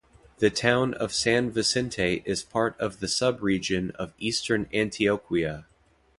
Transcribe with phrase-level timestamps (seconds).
[0.39, 5.67] The town of San Vicente is part of the sub-region of Eastern Antioquia.